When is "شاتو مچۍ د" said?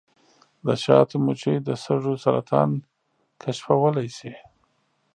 0.83-1.69